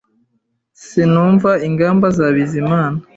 [0.85, 2.97] Sinumva ingamba za Bizimana